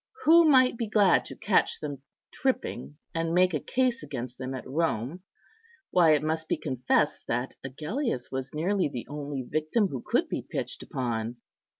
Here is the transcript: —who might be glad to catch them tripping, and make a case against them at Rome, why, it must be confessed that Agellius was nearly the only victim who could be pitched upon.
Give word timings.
—who 0.23 0.49
might 0.49 0.77
be 0.77 0.87
glad 0.89 1.23
to 1.23 1.35
catch 1.35 1.79
them 1.79 2.01
tripping, 2.33 2.97
and 3.13 3.35
make 3.35 3.53
a 3.53 3.59
case 3.59 4.01
against 4.01 4.39
them 4.39 4.55
at 4.55 4.67
Rome, 4.67 5.21
why, 5.91 6.15
it 6.15 6.23
must 6.23 6.49
be 6.49 6.57
confessed 6.57 7.21
that 7.27 7.53
Agellius 7.63 8.31
was 8.31 8.51
nearly 8.51 8.87
the 8.89 9.05
only 9.07 9.43
victim 9.43 9.89
who 9.89 10.01
could 10.01 10.27
be 10.27 10.41
pitched 10.41 10.81
upon. 10.81 11.35